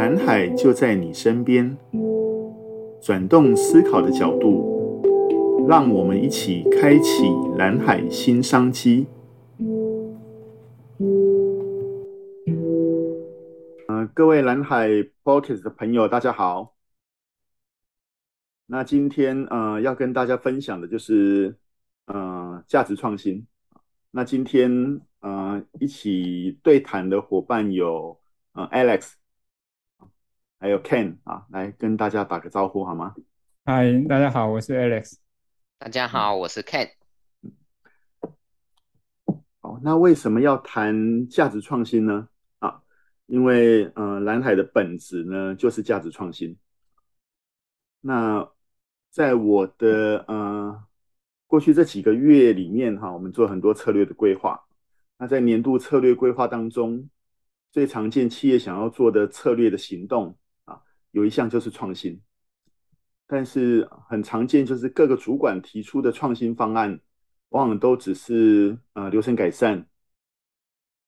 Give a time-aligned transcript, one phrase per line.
[0.00, 1.76] 蓝海就在你身边，
[3.02, 5.04] 转动思考的角度，
[5.68, 7.24] 让我们一起开启
[7.58, 9.06] 蓝海新商机。
[13.88, 14.88] 呃，各位蓝海
[15.22, 16.74] Podcast 的朋友，大家好。
[18.68, 21.54] 那今天呃要跟大家分享的就是
[22.06, 23.46] 呃价值创新。
[24.12, 28.18] 那今天呃一起对谈的伙伴有
[28.54, 29.19] 呃 Alex。
[30.62, 33.14] 还有 Ken 啊，来跟大家打个招呼好吗？
[33.64, 35.14] 嗨，大家好，我是 Alex。
[35.78, 36.90] 大家好，我是 Ken。
[39.60, 42.28] 好，那为什么要谈价值创新呢？
[42.58, 42.82] 啊，
[43.24, 46.54] 因为呃，蓝海的本质呢就是价值创新。
[48.02, 48.46] 那
[49.08, 50.84] 在我的呃
[51.46, 54.62] 过去这几个月里面哈、啊，我们做很多策略的规划。
[55.16, 57.08] 那在年度策略规划当中，
[57.72, 60.36] 最常见企业想要做的策略的行动。
[61.12, 62.20] 有一项就是创新，
[63.26, 67.00] 但是很常见就是各个主管提出的创新方案，
[67.48, 69.86] 往往都只是呃流程改善，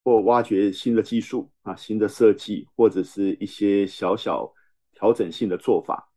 [0.03, 4.53] 或挖掘新的技术啊、新的设计，或者是一些小小
[4.93, 6.11] 调整性的做法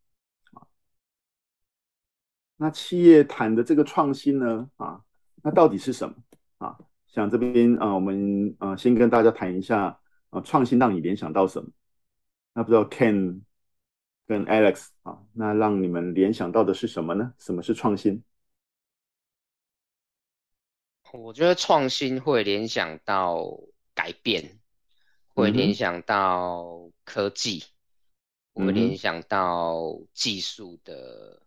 [0.51, 0.67] 啊。
[2.57, 5.01] 那企业谈的这个创新呢啊，
[5.43, 6.15] 那到底是什么
[6.57, 6.77] 啊？
[7.07, 9.97] 想这边啊，我们啊先跟大家谈一下
[10.29, 11.69] 啊，创新让你联想到什么？
[12.53, 13.46] 那不知道 Ken。
[14.27, 17.33] 跟 Alex 啊，那让你们联想到的是什么呢？
[17.39, 18.21] 什么是创新？
[21.13, 23.57] 我觉得创新会联想到
[23.95, 24.59] 改变，
[25.29, 27.63] 会联想到科技，
[28.55, 31.41] 嗯、会联想到技术的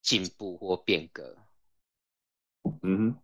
[0.00, 1.36] 进步或变革。
[2.82, 3.16] 嗯哼，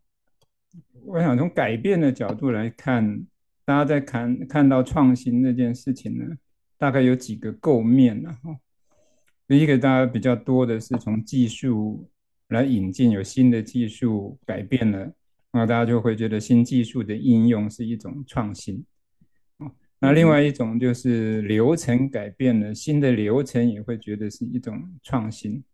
[1.05, 3.25] 我想从改变的角度来看，
[3.65, 6.37] 大家在看看到创新这件事情呢，
[6.77, 8.37] 大概有几个构面呢？
[8.43, 8.59] 哈。
[9.49, 12.07] 第一个，大家比较多的是从技术
[12.49, 15.11] 来引进，有新的技术改变了，
[15.53, 18.85] 那大家就会觉得新技术的应用是一种创新。
[20.01, 25.65] 那另外一种就是流程改变了，新的流程也会觉得是一种创新。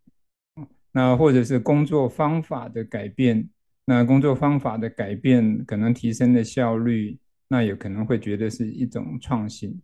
[0.93, 3.49] 那或者是工作方法的改变，
[3.87, 7.19] 那工作方法的改变可能提升了效率，
[7.49, 9.83] 那也可能会觉得是一种创新。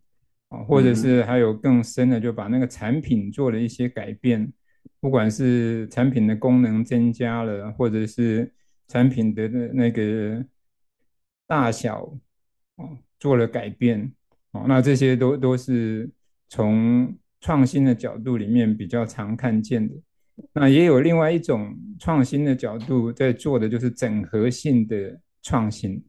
[0.67, 4.53] 或者是还有更深的，就把那个产品做了一些改变，
[5.01, 8.53] 不管是产品的功能增加了，或者是
[8.89, 10.45] 产品的那个
[11.47, 12.13] 大小
[12.77, 14.13] 哦做了改变
[14.51, 16.11] 哦，那这些都都是
[16.49, 19.95] 从创新的角度里面比较常看见的。
[20.53, 26.03] 那也有另外一种创新的角度在做的，就是整合性的创新。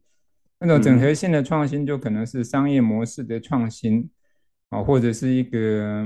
[0.58, 4.10] 那种整合性的创新，就可能是商业模式的创新。
[4.72, 6.02] 啊，或者是一个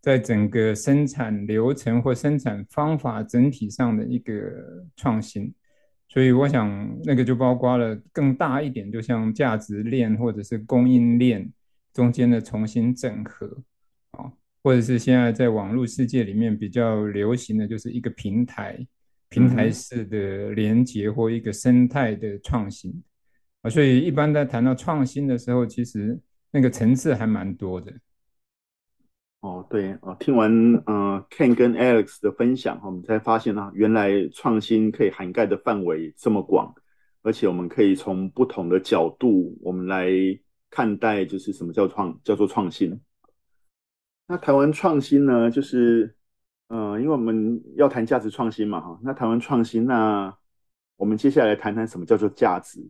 [0.00, 5.54] 在整个生产流程或生产方法整体上的一个创新，
[6.08, 11.48] 所以我想那个就包括了更大一点，就像价值链或者是供应链
[11.94, 13.46] 中间的重新整合，
[14.10, 14.32] 啊，
[14.64, 18.84] 或者是现在在网络世界里面比较流行的就是一个平台，
[19.28, 23.00] 平台式的连接或一个生态的创新，
[23.62, 26.18] 啊，所以一般在谈到创新的时候，其实。
[26.50, 27.92] 那个层次还蛮多的。
[29.40, 30.50] 哦，对哦，听完
[30.86, 36.74] 呃 Ken 跟 Alex 的分享，我们才发现啊，原来创新可以涵盖的范围这么广，
[37.22, 40.08] 而且我们可以从不同的角度，我们来
[40.70, 43.00] 看待，就是什么叫创，叫做创新。
[44.26, 46.16] 那谈完创新呢，就是
[46.68, 50.36] 呃，因为我们要谈价值创新嘛，哈，那谈完创新，那
[50.96, 52.80] 我们接下来谈谈什么叫做价值。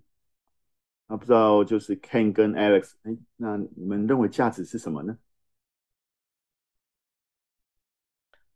[1.09, 5.17] 那不知道就是 Ken 跟 Alex，哎，那你们认为价值是什么呢？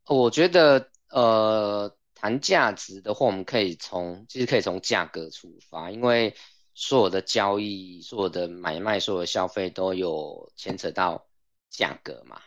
[0.06, 6.34] 我觉得，呃，谈价值的话，我们可以从其实可以从价格出发，因为
[6.74, 11.24] 所有的交易、所有的买卖、所有的消费都有牵扯到
[11.68, 12.42] 价格嘛。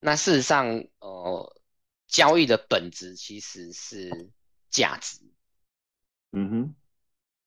[0.00, 0.66] 那事实上，
[0.98, 1.62] 呃，
[2.06, 4.30] 交易的本质其实是
[4.68, 5.18] 价值。
[6.32, 6.74] 嗯哼。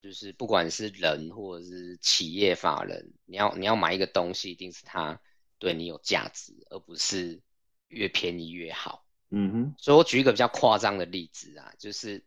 [0.08, 5.20] 就是不管是人或者是企业法人，你要你要买一个东西，一定是它
[5.60, 7.42] 对你有价值，而不是
[7.90, 9.06] 越便宜越好。
[9.32, 9.76] 嗯哼。
[9.78, 12.24] 所以我举一个比较夸张的例子啊，就是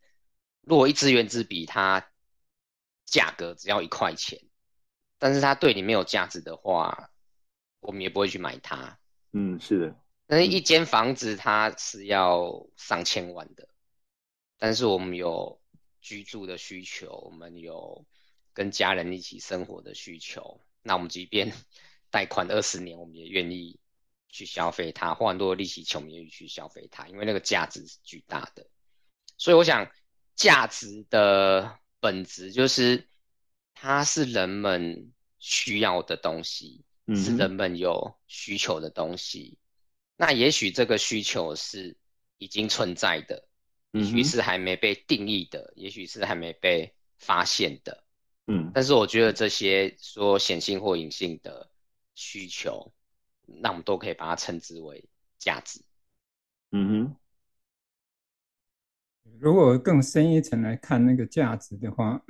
[0.61, 2.07] 如果一支原子笔它
[3.07, 4.39] 价格只要一块钱，
[5.19, 7.11] 但是它对你没有价值的话，
[7.81, 8.99] 我们也不会去买它。
[9.33, 9.97] 嗯，是的。
[10.27, 13.67] 但是一间房子它是要上千万的，
[14.59, 15.59] 但是我们有。
[16.01, 18.07] 居住的需求，我们有
[18.53, 20.61] 跟家人一起生活的需求。
[20.83, 21.53] 那我们即便
[22.11, 23.79] 贷款二十年，我们也愿意
[24.29, 28.67] 去消费它，花很多利息，我们愿意去消费它，因为那个价值是巨大的。
[29.37, 29.91] 所以我想，
[30.35, 33.09] 价值的本质就是
[33.75, 39.59] 它是人们需要的东西，嗯、是人们有需求的东西。
[40.17, 41.97] 那也许这个需求是
[42.39, 43.49] 已经存在的，
[43.93, 48.05] 也许是还没被定义的，也许是还没被发现的。
[48.47, 51.71] 嗯，但是我觉得这些说显性或隐性的
[52.15, 52.93] 需求，
[53.47, 55.05] 那我们都可以把它称之为
[55.39, 55.81] 价值。
[56.73, 57.17] 嗯哼。
[59.39, 62.23] 如果更深一层来看那个价值的话，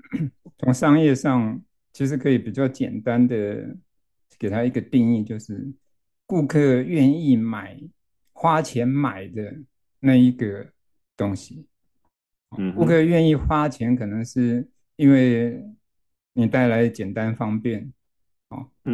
[0.58, 3.76] 从商业上其实可以比较简单的
[4.38, 5.72] 给它一个定义，就是。
[6.26, 7.76] 顾客愿意买、
[8.32, 9.52] 花钱买的
[9.98, 10.72] 那一个
[11.20, 11.66] 东西，
[12.56, 15.62] 嗯，顾客愿意花钱，可能是因为
[16.32, 17.92] 你带来简单方便，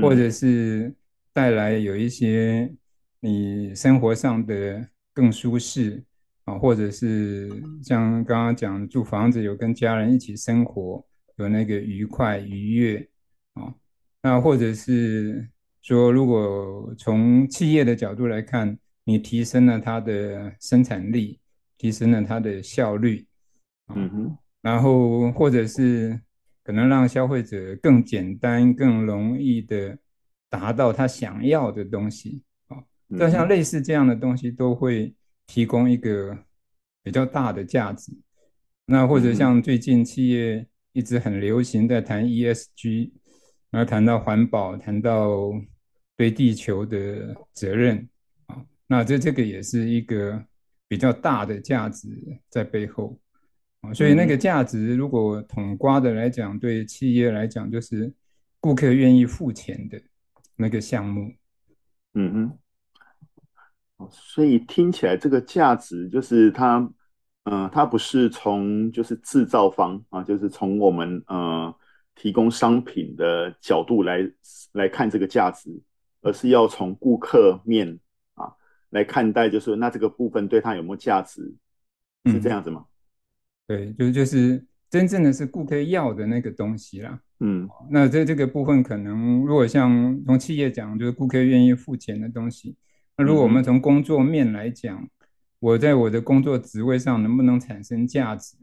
[0.02, 0.92] 或者是
[1.32, 2.74] 带来有一些
[3.20, 6.02] 你生活上的更舒适，
[6.44, 7.48] 啊，或者是
[7.82, 11.06] 像刚刚讲住房子有跟家人一起生活，
[11.36, 13.08] 有那个愉快愉悦，
[13.54, 13.72] 啊，
[14.22, 15.48] 那或者是。
[15.86, 21.38] 说，如果从企业的角度来看，你提升了它的生产力，
[21.78, 23.26] 提升了它的效率，
[23.94, 26.20] 嗯哼，然后或者是
[26.62, 29.98] 可能让消费者更简单、更容易的
[30.50, 32.82] 达到他想要的东西，啊，
[33.18, 35.14] 就像类似这样的东西都会
[35.46, 36.36] 提供一个
[37.02, 38.12] 比较大的价值。
[38.86, 43.10] 那或者像最近企业一直很流行在谈 ESG，
[43.70, 45.52] 然后谈到环保，谈到。
[46.18, 48.08] 对地球的责任
[48.46, 50.42] 啊，那这这个也是一个
[50.88, 52.08] 比较大的价值
[52.48, 53.18] 在背后
[53.80, 58.12] 啊，所以那个价值如果统瓜的来讲，对企业来讲就是
[58.60, 60.00] 顾客愿意付钱的
[60.56, 61.32] 那个项目。
[62.14, 62.52] 嗯
[63.98, 66.78] 嗯，所以听起来这个价值就是它，
[67.44, 71.74] 嗯、呃，它不是从就是制造方啊，就是从我们呃
[72.14, 74.18] 提供商品的角度来
[74.72, 75.82] 来看这个价值。
[76.22, 78.00] 而是要从顾客面啊
[78.90, 81.54] 来看待，就是那这个部分对他有没有价值，
[82.26, 82.84] 是这样子吗？
[83.66, 87.20] 嗯、对，就是就是真正的是顾客要的那个东西啦。
[87.40, 92.76] 嗯，那这这个部分可能如果像从企业讲，就是顾客愿意付钱的东西。
[93.16, 95.10] 那如果我们从工作面来讲，嗯、
[95.58, 98.56] 我在我的工作职位上能不能产生价值？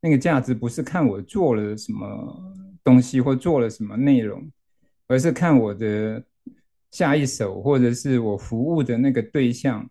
[0.00, 4.50] 那个价值不是看我做了什么东西或做了什么内容，
[5.06, 6.24] 而是看我的。
[6.90, 9.88] 下一手，或者是我服务的那个对象，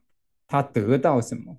[0.48, 1.58] 他得到什么？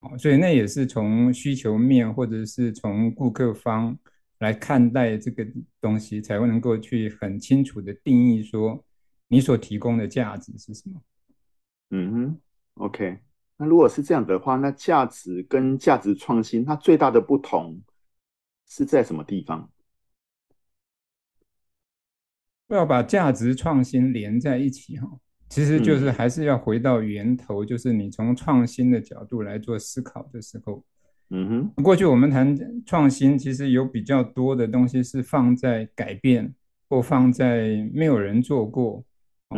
[0.00, 3.98] 哦所以那也是从需求面，或者是从顾客方
[4.38, 5.44] 来看待这个
[5.80, 8.84] 东西，才会能够去很清楚的定义说
[9.26, 11.02] 你所提供的价值是什么。
[11.90, 12.40] 嗯哼
[12.74, 13.18] ，OK。
[13.56, 17.76] 那如果是这样的话，那价值跟价值创新，它最大的不同
[18.68, 19.68] 是在什么地方？
[22.74, 25.08] 要把价值创新连在一起哈，
[25.48, 30.84] 其实就是还是要回到源头，就是你从创新的角度来做思考的时候，
[31.30, 36.54] 嗯哼，过去我们谈创新，其实有比较多的东西是放在改变，
[36.88, 39.02] 或放在没有人做过，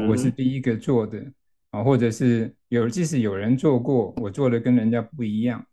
[0.09, 1.25] 我是第一个做的
[1.71, 5.65] 啊，或者是有即使有人做过，我做的跟人家不一样。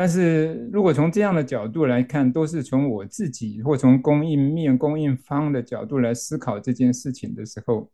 [0.00, 7.92] 但是如果从这样的角度来看，都是从我自己或从供应面、供应方的角度来思考这件事情的时候，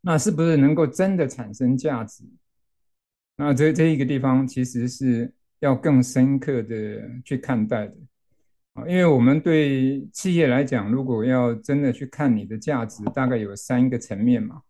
[0.00, 2.24] 那是不是能够真的产生价值？
[3.36, 7.94] 那这这一个地方其实是要更深刻的去看待的
[8.72, 14.62] 啊，因为我们对企业来讲，如果要真的去看你的价值，大概有三个层面嘛。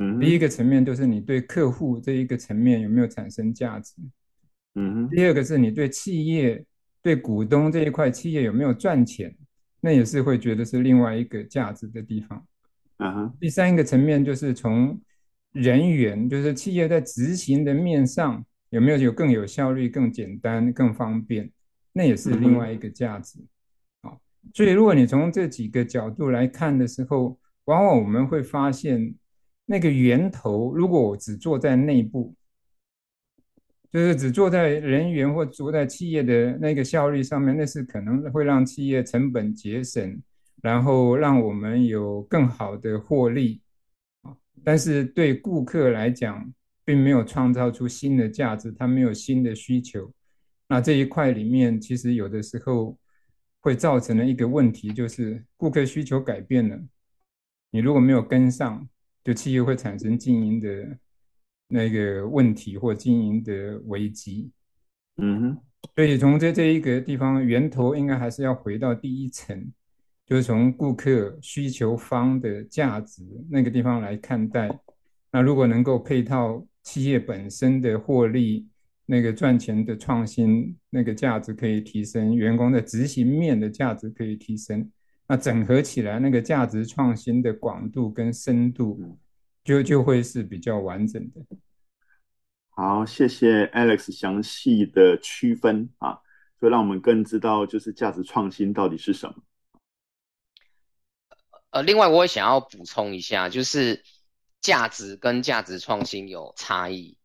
[0.00, 3.92] 嗯，第一个层面就是你对客户这一个层面有没有产生价值？
[4.80, 6.64] 嗯，第二个是你对企业、
[7.02, 9.34] 对股东这一块企业有没有赚钱，
[9.80, 12.46] 那也是会觉得是另外一个价值的地方。
[12.98, 13.36] 嗯哼。
[13.40, 14.96] 第三个层面就是从
[15.50, 21.50] 人员，就是企业在执行的面上有没有有更有效率、更简单、更方便，
[21.92, 23.40] 那也是另外一个价值。
[24.02, 24.20] 好，
[24.54, 29.12] 所以如果你从这几个角度来看的时候，往往我们会发现
[29.66, 32.32] 那个源头，如果我只做在内部。
[33.90, 40.20] 就是只做在人员或做在企业的那个效率上面，那是可能会让企业成本节省，
[40.62, 43.62] 然后让我们有更好的获利
[44.22, 44.36] 啊。
[44.62, 46.52] 但是对顾客来讲，
[46.84, 50.12] 并没有创造出新的价值，他没有新的需求。
[50.68, 52.98] 那这一块里面，其实有的时候
[53.60, 56.78] 会造成了一个问题，就是顾客需求改变了，
[57.70, 58.86] 你如果没有跟上，
[59.24, 60.98] 就企业会产生经营的
[61.68, 64.50] 那个问题或经营的危机。
[65.18, 65.58] 嗯哼，
[65.94, 69.70] 所以从这这一个地方源头，应该还是要回到第一层，
[70.26, 74.70] 就是从顾客需求方的价值那个地方来看待。
[75.30, 78.66] 那如果能够配套企业本身的获利，
[79.04, 84.90] 那个赚钱的创新，那个价值可以提升，员工的执行面的价值可以提升，
[85.26, 89.18] 那整合起来那个价值创新的广度跟深度，
[89.68, 91.42] 就就会是比较完整的。
[92.70, 96.18] 好，谢谢 Alex 详细的区分啊，
[96.58, 99.34] 就让我们更知道就是价值创新到底是什么。
[101.70, 104.02] 呃，另外我也想要补充一下，就是。
[104.60, 107.16] 价值跟价值创新有差异，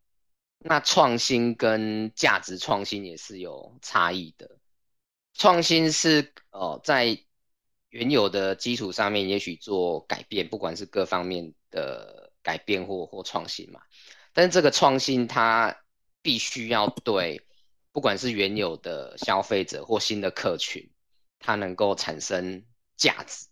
[0.60, 4.60] 那创新跟价值创新也是有差异的。
[5.32, 7.18] 创新是呃在
[7.88, 13.80] 原有的基础上面，也许做改变，不管是各方面的改变或或创新嘛。
[14.32, 15.76] 但是这个创新它
[16.22, 17.44] 必须要对，
[17.90, 20.88] 不管是原有的消费者或新的客群，
[21.40, 22.64] 它能够产生
[22.96, 23.48] 价值。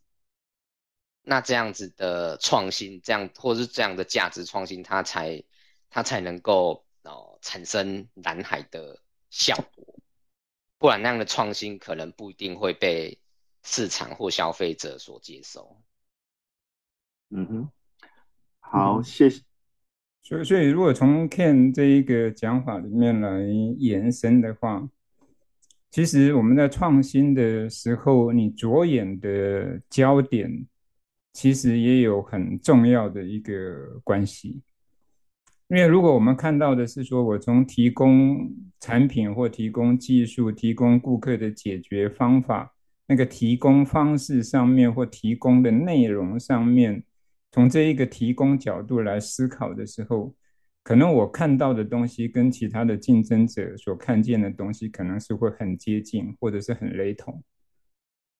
[1.24, 5.42] 那这样子的创新，这样或是这样的价值创新，它才
[5.88, 9.94] 它才能够哦产生蓝海的效果，
[10.78, 13.16] 不然那样的创新可能不一定会被
[13.62, 15.80] 市场或消费者所接受。
[17.30, 17.70] 嗯哼，
[18.72, 19.42] 好，谢谢。
[20.22, 23.42] 所以，所以如果从 Ken 这一个讲法里面来
[23.76, 24.88] 延伸的话，
[25.90, 30.66] 其实我们在创新的时候，你着眼的焦点。
[31.34, 34.60] 其实也有很重要的一个关系，
[35.68, 42.74] 因为如果我们看到的是说，我从提供产品或提供技术、提供顾客的解决方法，
[43.06, 47.02] 那个提供方式上面或提供的内容上面，
[47.52, 50.34] 从这一个提供角度来思考的时候，
[50.82, 57.40] 可能我看到的东西跟其他的竞争者所看见的东西，可能是会很接近，或者是很雷同。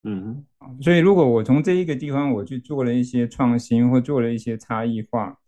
[0.05, 0.45] 嗯，
[0.81, 5.39] 所以如果我从这一个地方我去做了一些创新或做了一些差异化，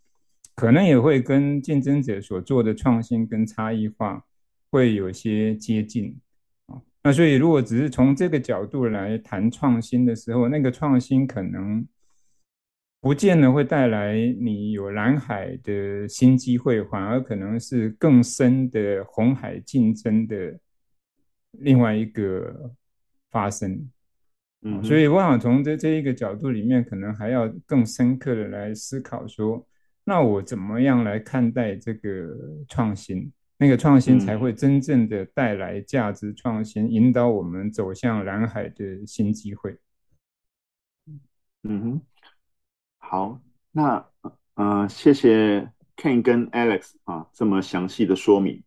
[0.55, 4.23] 可能也会跟竞争者所做的创新跟差异化
[4.71, 6.17] 会有些接近
[6.67, 6.79] 啊。
[7.03, 11.85] 那所以如果只是从这个角度来谈创新的时候，那个创新可能
[13.05, 20.59] 不见得会带来你有蓝海的新机会，反而可能是更深的红海竞争的
[21.51, 22.73] 另外一个
[23.31, 23.91] 发生。
[24.63, 29.69] 嗯，所以我想从这这一个角度里面，可能还要更深刻的来思考说，
[30.05, 32.35] 那我怎么样来看待这个
[32.67, 33.31] 创新？
[33.59, 39.77] 那个创新才会真正的带来价值创新，引导我们走向蓝海的新机会。
[41.67, 42.01] 嗯哼，
[43.07, 43.39] 好，
[43.71, 44.09] 那
[44.55, 48.65] 呃，谢谢 Ken 跟 Alex 啊，这么详细的说明。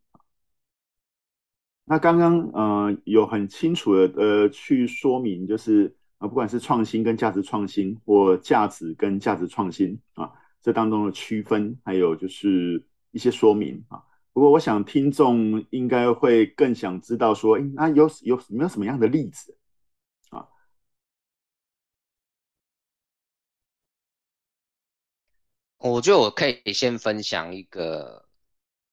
[1.85, 5.87] 那刚刚呃有很清楚的呃去说明，就是
[6.19, 14.03] 啊、呃、不管是创新跟价值创新，或价值跟价值创新啊，这当中的区分，还有就是一些说明啊。
[14.33, 19.56] 不过我想听众应该会更想知道说，诶那有有没有什么样的例子
[25.77, 28.27] 我觉得我可以先分享一个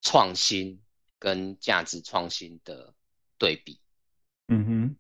[0.02, 0.80] 创新。
[1.16, 2.92] 跟价值创新的
[3.38, 3.80] 对比，
[4.48, 4.96] 嗯哼，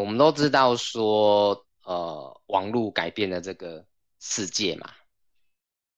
[0.00, 3.86] 我们都知道说，呃，网络改变了这个
[4.18, 4.90] 世界嘛。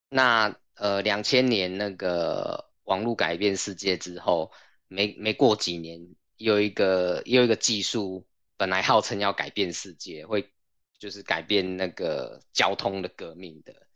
[0.09, 4.51] 那呃，两千年那个网络改变世界之后，
[4.89, 6.05] 没没过几年，
[6.39, 8.27] 有一个又一个技术，
[8.57, 10.53] 本来号称要改变世界，会
[10.99, 13.87] 就是改变那个交通的革命的，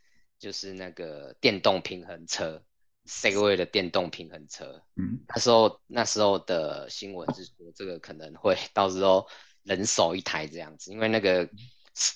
[0.43, 2.61] 就是那个电动平衡车。
[3.05, 9.27] Segway 的电动平衡车，嗯，那时候那时候的新闻是说，这个可能会到时候
[9.65, 11.51] 人手一台这样子，因为那个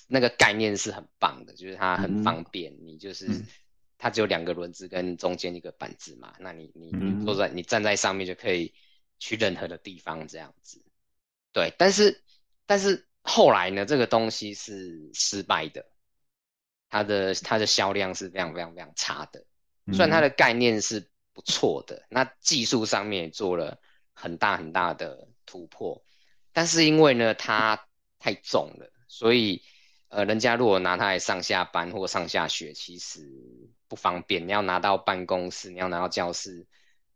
[0.07, 3.45] 那个概念是很棒的，就是它很方便，嗯、你就是、嗯、
[3.97, 8.73] 它只有两个轮子跟中间一个板子嘛，那你你你坐在你站在上面就可以
[9.19, 10.81] 去任何的地方这样子，
[11.51, 12.23] 对，但是
[12.65, 15.85] 但是后来呢，这个东西是失败的，
[16.89, 19.45] 它的它的销量是非常非常非常差的。
[19.91, 23.79] 虽然它的概念是不错的，那技术上面也做了
[24.13, 26.03] 很大很大的突破，
[26.51, 27.87] 但是因为呢它
[28.19, 29.61] 太重了，所以
[30.09, 33.29] 呃人家如果拿它来上下班或上下学，其实
[33.87, 34.47] 不方便。
[34.47, 36.65] 你要拿到办公室，你要拿到教室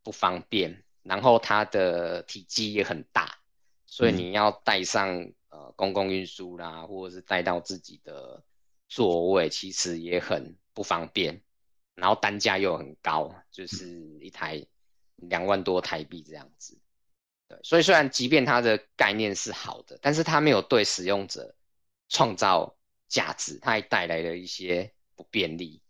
[0.04, 0.84] 不方便。
[1.04, 3.40] 然后它的体积也很大，
[3.88, 5.10] 所以你要带上
[5.50, 8.44] 呃公共运输啦，或者是带到自己的
[8.92, 11.42] 座位，其实也很不方便。
[11.96, 13.86] 然后单价又很高，就是
[14.20, 14.66] 一台
[15.16, 16.78] 两万多台币这样子。
[17.48, 21.56] 对，所以虽然即便它的概念是好的，但是它没有对使用者
[22.10, 22.76] 创造
[23.08, 25.82] 价值，它还带来了一些不便利，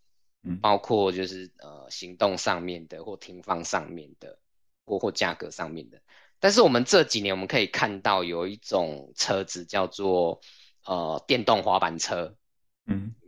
[0.43, 4.37] 嗯，包括就是呃行动上面的或停放上面的，
[4.85, 6.01] 或或价格上面的。
[6.39, 10.41] 但是我们这几年我们可以看到有一种车子叫做
[10.83, 12.35] 呃电动滑板车，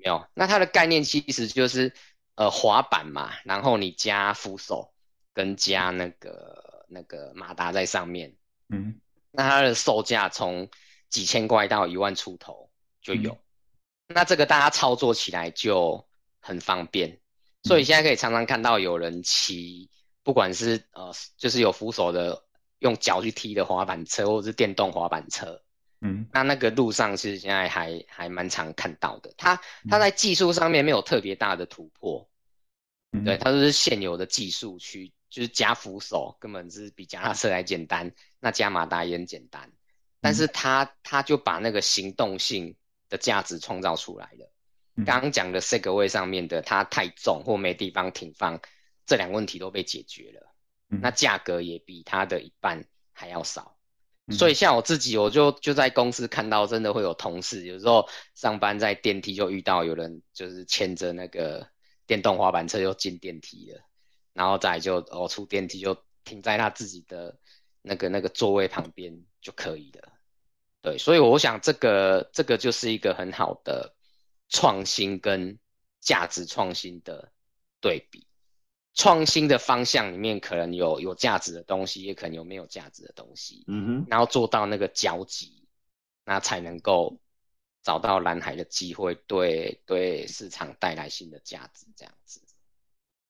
[0.03, 0.27] 没有？
[0.33, 1.93] 那它的概念其实就是
[2.35, 4.93] 呃滑板嘛，然后你加扶手
[5.33, 6.71] 跟加那个。
[6.89, 8.35] 那个马达在上面，
[8.69, 10.69] 嗯，那它的售价从
[11.09, 12.69] 几千块到一万出头
[13.01, 16.07] 就有，嗯，那这个大家操作起来就
[16.39, 17.19] 很方便，嗯，
[17.63, 19.89] 所以现在可以常常看到有人骑，
[20.21, 22.43] 不管是呃，就是有扶手的，
[22.77, 25.59] 用脚去踢的滑板车，或者是电动滑板车，
[26.03, 32.29] 嗯，那那个路上其实现在还还蛮常看到的，它它在技术上面没有特别大的突破，
[33.13, 35.11] 嗯，对，它都是现有的技术去。
[35.33, 39.67] 就是加扶手根本是比加拉车还简单，那加马达也很简单，
[40.21, 42.75] 但是它它就把那个行动性
[43.09, 44.51] 的价值创造出来了。
[45.03, 48.61] 刚刚讲的 Segway 上面的，它太重或没地方停放，
[49.07, 50.53] 这两个问题都被解决了。
[50.87, 53.75] 那价格也比它的一半还要少。
[54.31, 61.67] 所以像我自己，我就就在公司看到，真的会有同事有时候上班在电梯就遇到有人就是牵着那个
[62.07, 63.81] 电动滑板车就进电梯了。
[64.33, 67.37] 然后再就哦出电梯就停在他自己的
[67.83, 70.11] 那个那个座位旁边就可以了，
[70.81, 73.93] 对，所以我想这个这个就是一个很好的
[74.49, 75.59] 创新跟
[75.99, 77.31] 价值创新的
[77.79, 78.25] 对比。
[78.95, 85.65] 创新的方向里面可能有有价值的东西，也可能有没有价值的东西，嗯哼，然后做到那个交集，
[86.25, 87.19] 那才能够
[87.81, 92.39] 找到蓝海的机会，对对市场带来新的价值，这样子。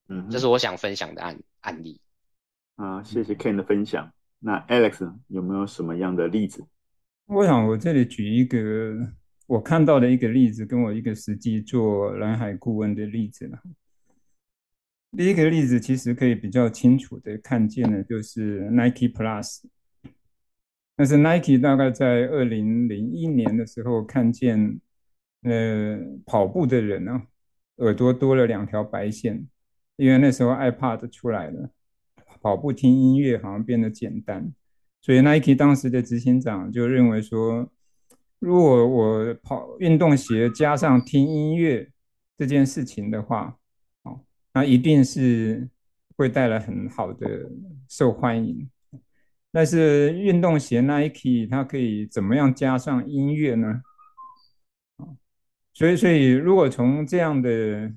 [0.08, 1.98] 嗯，这是我想分享的案案例。
[2.76, 4.12] 啊，谢谢 Ken 的分享。
[4.40, 6.62] 那 Alex 有没有什么样的例子？
[7.26, 8.58] 我想我这里举一个
[9.46, 13.50] 我看到的一个例子，跟我一个实际做蓝海顾问的例子。
[15.16, 19.62] 第一个例子其实可以比较清楚的看见的，就是 Nike Plus。
[20.96, 24.80] 但是 Nike 大概在二零零一年的时候看见，
[25.42, 27.22] 呃，跑步的人呢，
[27.76, 29.46] 耳朵多了两条白线。
[29.96, 31.70] 因为那时候 iPad 出来了，
[32.42, 34.52] 跑步听音乐好像变得简单，
[35.00, 37.70] 所以 Nike 当时的执行长就认为说，
[38.40, 41.88] 如果我跑运动鞋加上听音乐
[42.36, 43.56] 这件事情的话，
[44.54, 45.68] 那一定是
[46.16, 47.50] 会带来很好的
[47.88, 48.70] 受欢迎。
[49.52, 53.82] 但是运动鞋 Nike 它可以怎么样加上音乐呢？
[55.74, 57.92] 所以，所以如果从这样的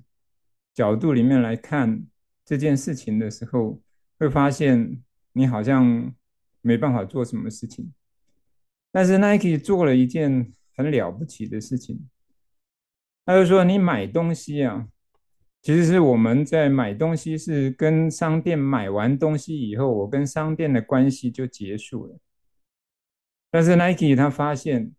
[0.74, 2.06] 角度里面来看
[2.44, 3.82] 这件事情的时候，
[4.20, 5.02] 会发现
[5.34, 6.14] 你好像
[6.62, 7.94] 没办法做什么事情。
[8.92, 12.10] 但是 Nike 做了一件很了不起的事情，
[13.26, 14.88] 他就说：“你买东西啊，
[15.62, 22.18] 其实是我们在买东西，是跟商店买完东西以后，我跟商店的关系就结束了。
[23.52, 24.92] 但是 Nike 他发现，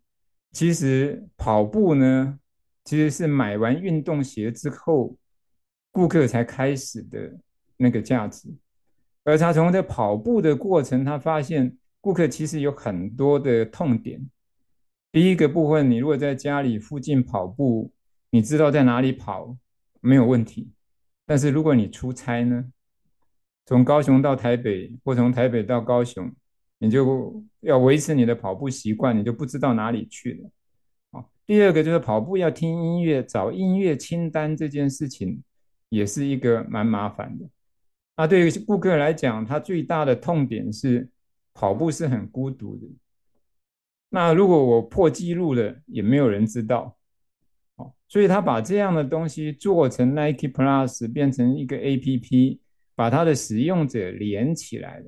[0.51, 2.39] 其实跑步呢，
[2.83, 5.15] 其实是买完运动鞋之后。”
[5.91, 7.35] 顾客才开始的
[7.75, 8.47] 那个价值，
[9.23, 14.23] 而他从这跑步的过程，他发现顾客其实有很多的痛点。
[15.11, 17.91] 第一个部分，你如果在家里附近跑步，
[18.29, 19.57] 你知道在哪里跑，
[20.01, 20.71] 没有问题。
[21.25, 22.65] 但是如果你出差呢，
[23.65, 26.31] 从高雄到台北，或从台北到高雄，
[26.77, 30.49] 你就要维持你的跑步习惯，你就不知道哪里去了。
[31.11, 35.41] 好，第二个就是跑步要听音乐，找音乐清单这件事情。
[35.91, 37.49] 也是一个蛮麻烦的。
[38.15, 41.09] 那对于顾客来讲，他最大的痛点是
[41.51, 42.85] 跑步是很孤独的。
[44.09, 46.95] 那如果我破纪录了，也没有人知道。
[47.79, 52.59] 哦，所以他把这样的东西做成 Nike Plus，变成一个 APP，
[52.93, 55.05] 把他的使用者连起来的。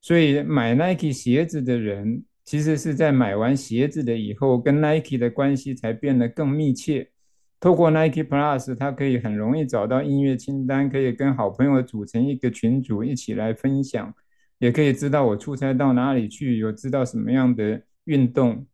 [0.00, 7.10] 所以买 Nike 鞋子的人，其实是在买完鞋子的以后，跟 Nike 的关系才变得更密切。
[7.58, 14.14] 透过 Nike Plus，他可以很容易找到音乐清单，可以跟好朋友组成一个群组一起来分享，
[14.58, 18.64] 也可以知道我出差到哪里去，有知道什么样的运动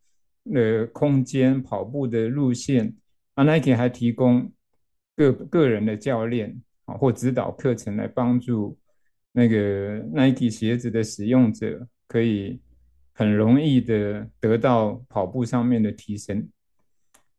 [0.51, 2.93] 的空间、跑步的路线。
[3.35, 4.51] 啊，Nike 还提供
[5.15, 8.77] 个个人的教练啊或指导课程来帮助
[9.31, 12.61] 那个 Nike 鞋子的使用者，可以
[13.13, 16.47] 很容易的得到跑步上面的提升。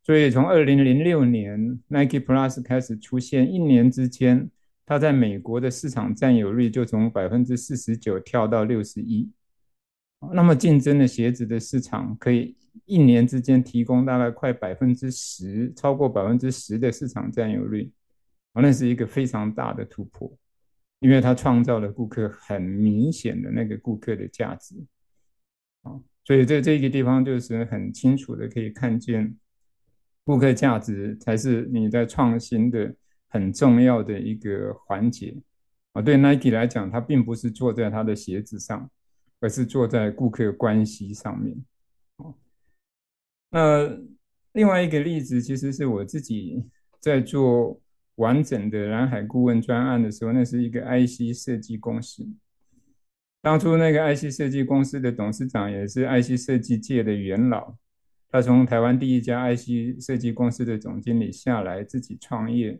[0.03, 4.51] 所以从二零零六年 Nike Plus 开始出现，一年之间
[4.85, 9.31] 它在美国的市场占有率就从百分之四十九跳到六十一。
[10.33, 12.55] 那么竞争的鞋子的市场可以
[12.85, 17.91] 一年之间提供大概快百分之十，超过百分之十的市场占有率，
[18.53, 20.31] 啊那是一个非常大的突破，
[20.99, 24.75] 因为它创造了顾客很明显的那个顾客的价值。
[25.83, 25.91] 啊，
[26.23, 29.35] 所以在这个地方就是很清楚的可以看见，
[30.23, 32.95] 顾客价值才是你在创新的。
[33.27, 35.35] 很重要的一个环节
[35.91, 38.89] 啊，对 Nike 来讲，它并不是坐在它的鞋子上，
[39.41, 41.53] 而是坐在顾客关系上面。
[43.55, 43.89] 那
[44.51, 46.61] 另外一个例子，其实是我自己
[46.99, 47.79] 在做
[48.15, 52.27] 完整的蓝海顾问专案的时候，那是一个 IC 设计公司。
[53.41, 57.73] 当初那个 IC 设计公司的董事长也是 IC 设计界的元老，
[58.29, 62.77] 他从台湾第一家 IC 设计公司的总经理下来，自己创业。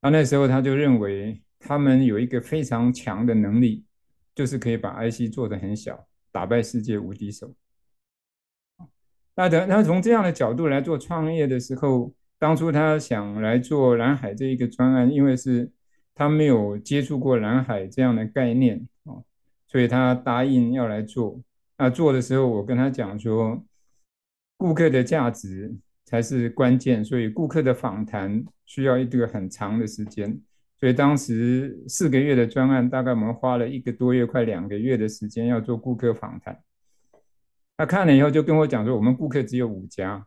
[0.00, 3.84] 那那时候他就认为他们有一个非常强的能力，
[4.32, 7.52] 就是可以把 IC 做得很小，打败世界无敌手。
[9.38, 15.70] 那的，他从这样的角度来做创业的时候，当初他想来做蓝海这一个专案，因为是
[16.12, 19.14] 他没有接触过蓝海这样的概念啊，
[19.68, 21.40] 所以他答应要来做。
[21.76, 23.64] 那做的时候，我跟他讲说，
[24.56, 25.76] 顾客的价值。
[26.10, 30.40] 才是关键，所以顾客的访谈需要一个很长的时间，
[30.80, 36.58] 所以当时四个月的专案，大概我们花了一个多月，快两个月的时间要做顾客访谈。
[37.78, 40.26] 他看了以后就跟我讲说，我们顾客只有五家，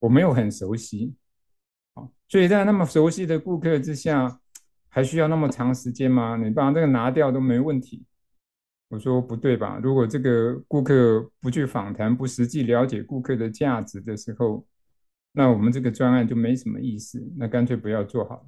[0.00, 1.14] 我没有很熟悉，
[2.28, 4.40] 所以在那么熟悉的顾客之下，
[4.88, 6.36] 还需要那么长时间吗？
[6.36, 8.04] 你把这个拿掉都没问题。
[8.88, 9.78] 我说不对吧？
[9.82, 14.66] 如果这个顾客不去访谈，不实际了解顾客的价值的时候，
[15.30, 17.24] 那我们这个专案就没什么意思。
[17.36, 18.46] 那干脆不要做好了。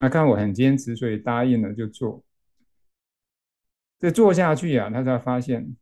[0.00, 2.24] 那看我很坚持，所以答应了就做。
[3.98, 5.76] 这做下去呀、啊，他才发现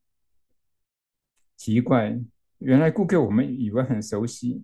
[1.57, 2.19] 奇怪，
[2.59, 4.63] 原来顾客我们以为很熟悉，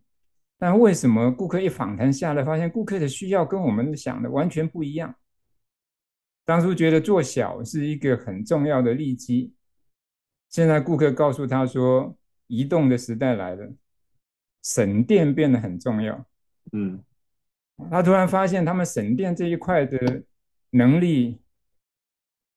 [0.59, 5.14] 但为什么顾客一访谈下来，发现顾客的需要跟我们想的完全不一样？
[6.44, 9.55] 当初觉得做小是一个很重要的利基，
[10.48, 12.16] 现在顾客告诉他说，
[12.48, 13.72] 移动的时代来了，
[14.62, 16.26] 省电变得很重要。
[16.72, 17.03] 嗯，
[17.90, 20.24] 他突然发现他们省电这一块的
[20.70, 21.40] 能力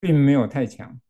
[0.00, 1.00] 并没有太强。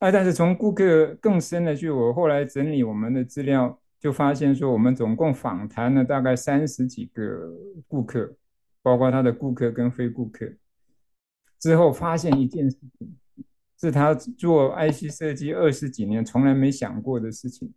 [0.00, 7.50] 哦，但是从顾客更深的去，我后来整理我们的资料，就发现说，我们总共访谈了大概三十几个
[7.88, 8.36] 顾客，
[8.82, 10.52] 包括他的顾客跟非顾客。
[11.58, 13.16] 之后发现一件事情，
[13.80, 17.72] 是他做 IC 设计二十几年从来没想过的事情。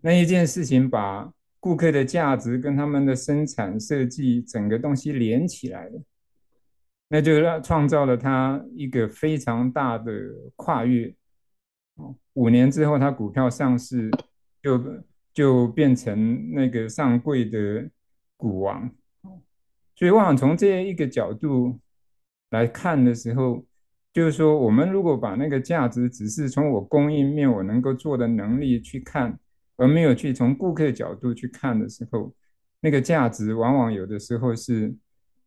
[0.00, 6.02] 那一件事情把顾客的价值跟他们的生产设计整个东西连起来了，
[7.08, 10.12] 那就让创造了他一个非常大的
[10.56, 11.14] 跨越。
[12.34, 14.10] 五年之后，他股票上市，
[14.62, 14.80] 就
[15.32, 17.88] 就变成那个上柜的
[18.36, 18.90] 股王。
[19.96, 21.80] 所以我想从这一个角度。
[22.50, 23.66] 来看的时候，
[24.12, 29.36] 就是说，我们如果把那个价值只是从我供应面我能够做的能力去看，
[29.76, 32.32] 而没有去从顾客角度去看的时候，
[32.78, 34.94] 那个价值往往有的时候是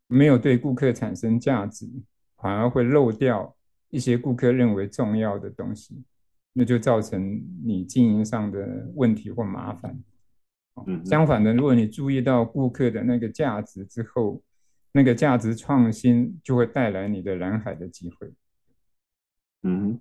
[0.07, 1.85] 没有对顾客产生价值，
[2.37, 3.55] 反而会漏掉
[3.89, 6.03] 一些顾客认为重要的东西，
[6.53, 9.97] 那就造成你经营上的问题或麻烦。
[11.03, 14.41] 相反的，如果你注意到顾客的那个价值之后，
[14.91, 18.31] 那个价值创新就会带来你的蓝海的机会。
[19.63, 19.99] 嗯，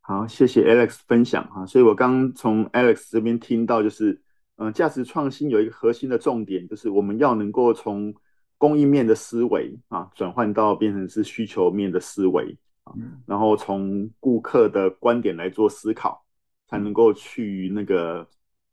[0.00, 1.66] 好，谢谢 Alex 分享哈。
[1.66, 4.22] 所以我刚从 Alex 这边听到，就是
[4.56, 8.14] 嗯，价值创新有一个核心的重点，就是我们要能够从
[8.58, 12.94] 供应面的思维啊，转换到变成是需求面的思维啊，
[13.26, 16.24] 然后从顾客的观点来做思考，
[16.66, 18.28] 才能够去那个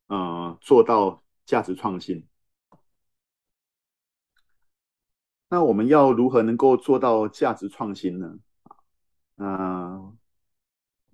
[0.08, 2.26] 嗯，做到价值创新。
[5.50, 8.38] 那我们要如何能够做到价值创新呢？
[9.36, 10.14] 啊，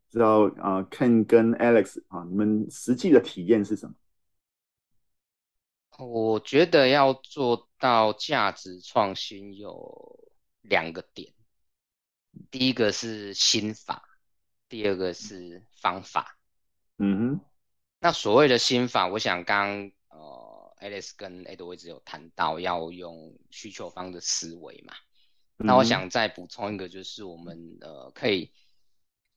[0.09, 3.95] 知道啊，Ken 跟 Alex 啊，你们实际的体验是什么？
[5.99, 10.31] 我觉得要做到价值创新有
[10.61, 11.33] 两个点，
[12.49, 14.03] 第一个是心法，
[14.67, 16.37] 第二个是方法。
[16.97, 17.45] 嗯哼，
[17.99, 20.47] 那所谓的心法，我想刚呃。
[20.79, 24.93] Alex 跟 Edward 一直有谈到要用需求方的思维嘛，
[25.57, 28.49] 嗯、那我想再补充一个，就是我们呃可以，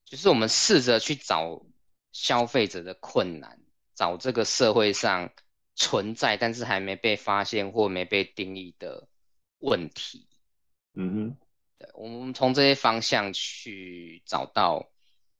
[0.04, 1.60] 就是我们试着去找
[2.12, 3.60] 消费者的困难，
[3.92, 5.32] 找这个社会上
[5.82, 9.08] 存在但是还没被发现或没被定义的
[9.58, 10.28] 问题。
[10.94, 11.36] 嗯哼，
[11.78, 14.88] 对，我们从这些方向去找到，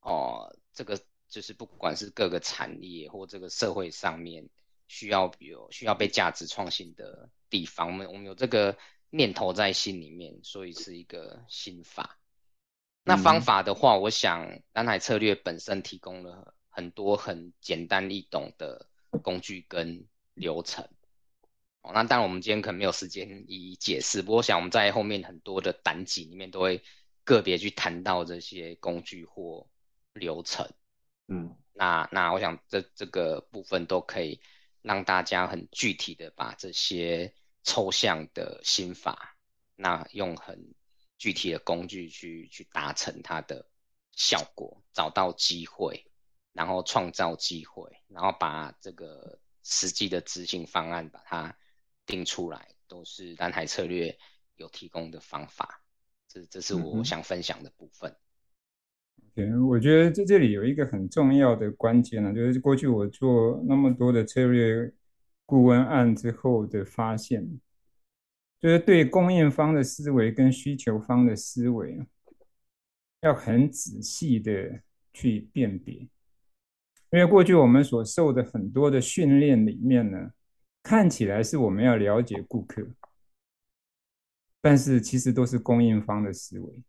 [0.01, 4.49] 哦、呃，这个就是不管是各个产业或这个社会上面
[4.89, 8.77] 需要有需要被价值创新的地方，我们我们有这个
[9.11, 12.19] 念头在心里面，所以是一个心法。
[13.05, 18.89] 那方法的话，我想蓝海策略本身提供了很多很简单易懂的
[19.23, 20.89] 工具跟流程。
[21.83, 26.83] 哦，那当然我们今天可能没有时间一一解释，不过我想我们在后面很多的单集里面都会
[27.25, 29.69] 个别去谈到这些工具或
[30.13, 30.69] 流程。
[31.27, 34.41] 嗯，那那我想这这个部分都可以
[34.81, 39.37] 让大家很具体的把这些抽象的心法，
[39.75, 40.75] 那用很
[41.19, 43.69] 具体的工具去去达成它的
[44.13, 46.05] 效果，找到机会，
[46.53, 51.57] 然后创造机会，然后把这个实际的执行方案把它
[52.07, 54.17] 定出来，都是蓝海策略
[54.57, 55.83] 有提供的方法。
[56.29, 58.15] 这这是我想分享的部分。
[59.35, 64.93] 对、嗯，我觉得在这里有一个很重要的关键呢，就是过去我做那么多的策略
[65.47, 67.61] 顾问案之后的发现。
[68.61, 71.99] 就是对供应方的思维跟需求方的思维，
[73.23, 74.81] 要很仔细的
[75.13, 76.07] 去辨别，
[77.13, 80.33] 因为过去我们所受的很多的训练里面呢，
[80.83, 82.83] 看起来是我们要了解顾客，
[84.63, 86.83] 但是其实都是供应方的思维。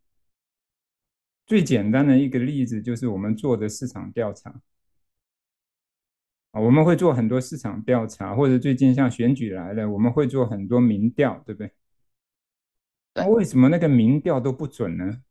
[1.46, 4.62] 最简单的一个例子就是我们做的市场调查。
[6.52, 11.72] 啊，我们会做很多市场调查，或者最近像选举来了，我们会做很多民调，对不对？
[13.16, 15.22] 那为什么那个民调都不准呢？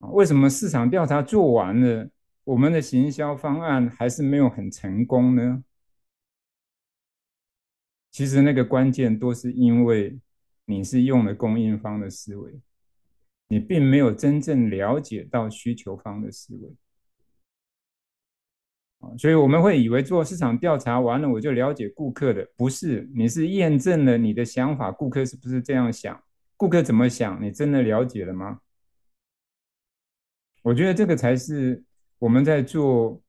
[0.00, 2.10] 为什么市场调查做完了，
[2.46, 5.64] 我们的行销方案还是没有很成功呢？
[8.12, 10.16] 其实那个关键都是因为
[10.64, 12.60] 你是用了供应方的思维，
[13.48, 16.76] 你并没有真正了解到需求方的思维。
[19.18, 26.22] 所以我们会以为做市场调查完了，我就了解顾客的，不是，你是验证了你的想法，顾客是不是这样想？
[26.56, 27.42] 顾客怎么想？
[27.42, 28.60] 你真的了解了吗？
[30.62, 31.84] 我觉得这个才是
[32.18, 33.22] 我们在做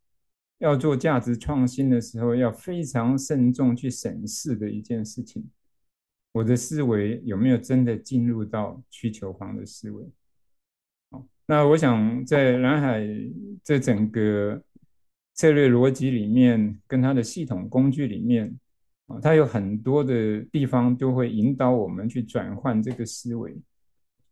[0.59, 5.49] 要做价值创新的时候要非常慎重去审视的一件事情。
[6.31, 10.05] 我的思维有没有真的进入到需求方的思维？
[11.11, 13.07] 好，那我想在蓝海
[13.63, 14.61] 这整个。
[15.39, 18.59] 策略逻辑里面，跟它的系统工具里面，
[19.05, 23.55] 啊，它有很多的地方都会引导我们去转换这个思维，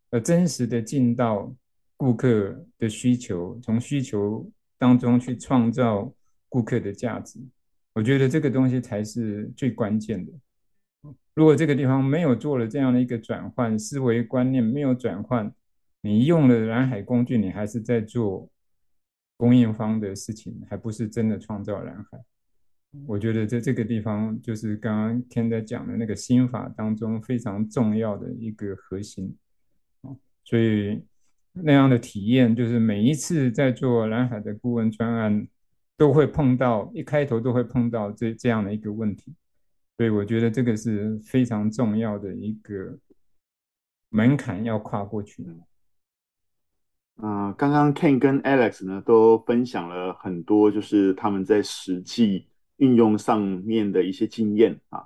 [0.10, 1.56] 而真实的进到
[1.98, 6.14] 顾客的需求，从需求当中去创造
[6.50, 7.40] 顾客的价值。
[7.94, 10.32] 我觉得这个东西才是最关键的。
[11.34, 15.54] 如果这个地方没有做了这样的一个转换，思维观念没有转换，
[16.02, 18.50] 你用了蓝海工具，你还是在做。
[19.38, 22.18] 供应方的事情，还不是真的创造蓝海。
[23.06, 29.36] 我觉得在这个地方，就是刚刚 Ken 在讲的那个心法当中非常重要的一个核心。
[30.46, 31.04] 所以
[31.64, 35.48] 那样的体验，就是每一次在做蓝海的顾问专案，
[35.98, 39.34] 都会碰到，一开头都会碰到这这样的一个问题。
[39.98, 43.00] 所以我觉得这个是非常重要的一个
[44.10, 45.46] 门槛要跨过去。
[47.16, 55.06] 啊、刚刚 Ken 跟 Alex 呢都分享了很多，就是他们在实际运用上面的一些经验啊。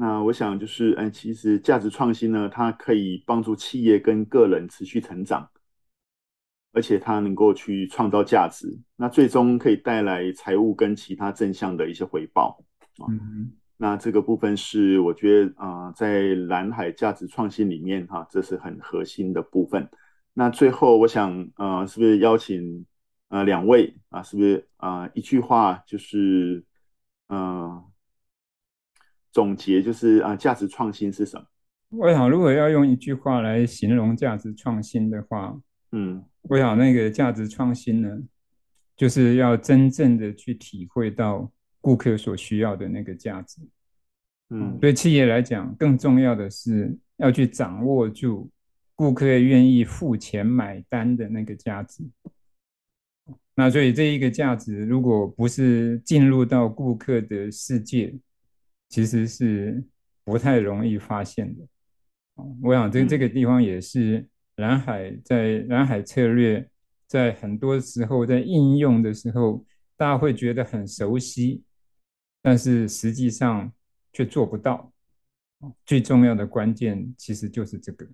[0.00, 5.46] 那我想就是，哎，其实价值创新呢，它可以帮助企业跟个人持续成长，
[6.72, 12.58] 而且它能够去创造价值，那最终可以带来财务跟其他正向的一些回报
[12.98, 13.04] 啊。
[13.10, 19.86] 嗯，那这个部分是我觉得啊、呃，在蓝海价值创新里面哈、啊，这是很核心的部分。
[20.32, 22.86] 那最后，我想，呃，是不是邀请，
[23.28, 26.64] 呃，两位啊，是不是啊、呃，一句话就是，
[27.28, 27.84] 呃，
[29.32, 31.46] 总结就是啊，价值创新是什么？
[31.90, 35.58] 我想，如果要用一句话来形容价值创新的话，
[35.92, 38.18] 嗯，我想那个价值创新呢，
[38.96, 43.60] 就是要真正的去体会到顾客所需要的那个价值。
[44.50, 48.50] 嗯，对企业来讲，更重要的是要去掌握住。
[48.96, 52.04] 顾客愿意付钱买单的那个价值，
[53.54, 58.14] 那所以这一个价值，如果不是进入到顾客的世界，
[58.90, 59.82] 其实是
[60.22, 61.66] 不太容易发现的。
[62.62, 66.68] 我想这这个地方也是蓝海在蓝海策略
[67.06, 69.64] 在很多时候在应用的时候，
[69.96, 71.62] 大家会觉得很熟悉，
[72.42, 73.72] 但是实际上
[74.12, 74.92] 却做不到。
[75.84, 78.08] 最重要的关键其实就是这个，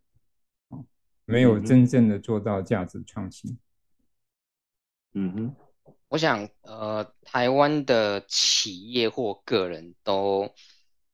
[1.25, 3.57] 没有真正的做到价值创新。
[5.15, 5.57] 嗯哼，
[6.09, 10.55] 我想，呃，台湾的企业或个人都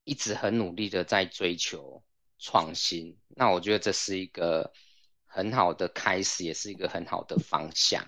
[0.05, 2.03] 一直很努力的在追求
[2.39, 4.73] 创新，那我觉得这是一个
[5.27, 8.07] 很好的开始，也是一个很好的方向。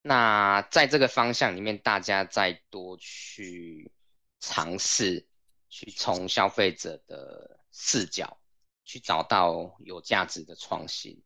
[0.00, 3.92] 那在这个方向里面，大家再多去
[4.40, 5.26] 尝试。
[5.74, 8.38] 去从消费者的视角
[8.84, 11.18] 去找到有价值的创新，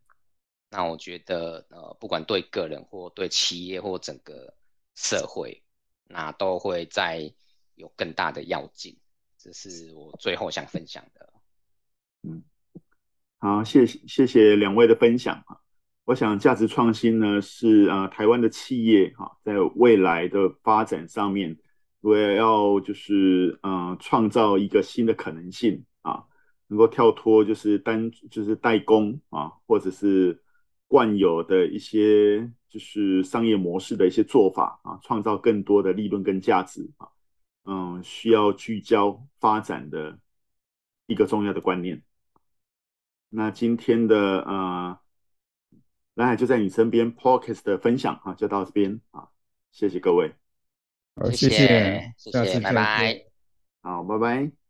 [0.76, 4.52] 那我觉得呃，不管对个人或对企业或整个
[4.94, 5.62] 社会，
[6.06, 7.32] 那都会再
[7.76, 8.94] 有更大的跃进。
[9.38, 11.32] 这是我最后想分享的。
[12.24, 12.42] 嗯，
[13.38, 15.56] 好，谢谢谢谢两位的分享啊。
[16.04, 21.58] 我想价值创新呢是呃台湾的企业哈，在未来的发展上面。
[22.02, 26.22] 我也要就是嗯，创造一个新的可能性啊，
[26.66, 30.40] 能够跳脱就是单就是代工啊，或者是
[30.88, 37.08] 惯有的一些就是商业模式的一些做法啊，创造更多的利润跟价值啊，
[37.64, 40.18] 嗯，需要聚焦发展的
[41.06, 42.02] 一个重要的观念。
[43.28, 44.98] 那今天的呃，
[46.14, 49.28] 蓝海就在你身边 Podcast 的分享啊，就到这边啊，
[49.72, 50.32] 谢谢各位。
[51.16, 53.24] 好，谢谢，谢谢，拜拜。
[53.82, 54.65] 好，拜拜。